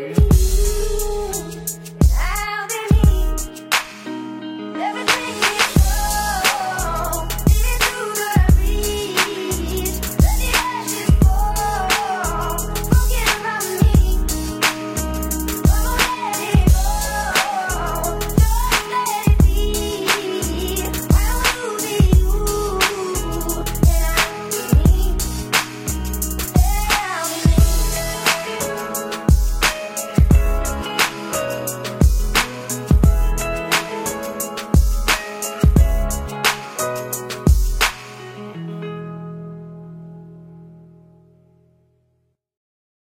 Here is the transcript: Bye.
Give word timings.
Bye. 0.00 0.29